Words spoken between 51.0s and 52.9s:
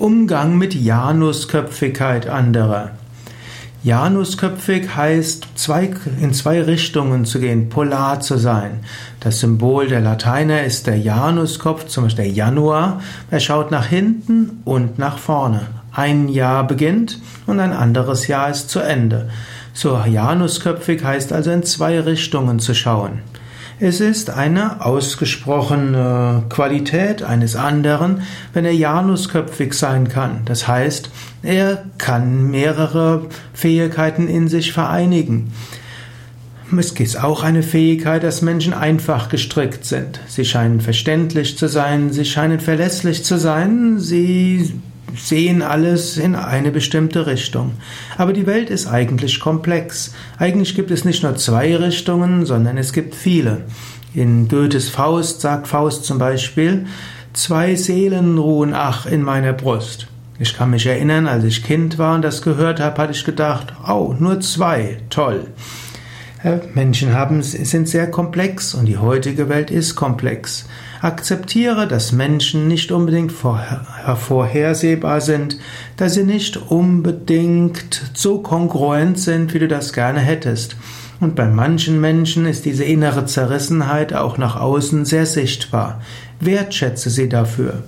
nicht nur zwei Richtungen, sondern